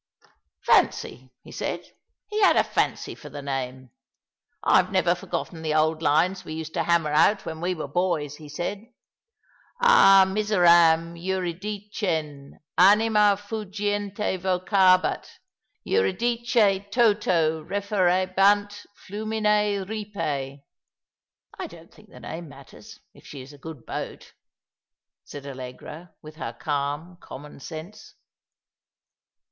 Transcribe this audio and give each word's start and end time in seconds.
'Fancy,' 0.63 1.29
he 1.43 1.51
said; 1.51 1.85
he 2.25 2.41
had 2.41 2.57
a 2.57 2.63
fancy 2.63 3.13
for 3.13 3.29
the 3.29 3.43
name. 3.43 3.91
* 4.27 4.63
I've 4.63 4.91
never 4.91 5.13
forgotten 5.13 5.61
the 5.61 5.75
old 5.75 6.01
lines 6.01 6.43
we 6.43 6.55
used 6.55 6.73
to 6.73 6.85
hammer 6.85 7.11
out 7.11 7.45
when 7.45 7.61
we 7.61 7.75
were 7.75 7.87
boys,' 7.87 8.37
he 8.37 8.49
said— 8.49 8.87
'Ah, 9.83 10.25
miseram, 10.27 11.15
Eurydicen! 11.15 12.57
anima 12.79 13.37
fugiente 13.37 14.37
vocabat; 14.39 15.29
Eurydicen 15.85 16.89
toto 16.89 17.63
referebant 17.63 18.87
flumine 19.07 19.87
ripse.' 19.87 20.61
""I 21.59 21.67
don't 21.67 21.93
think 21.93 22.09
the 22.09 22.19
name 22.19 22.49
matters, 22.49 22.99
if 23.13 23.27
she 23.27 23.43
is 23.43 23.53
a 23.53 23.59
good 23.59 23.85
boat," 23.85 24.33
said 25.25 25.43
AUegra, 25.43 26.09
with 26.23 26.37
her 26.37 26.53
calm 26.59 27.19
common 27.21 27.59
sense. 27.59 28.15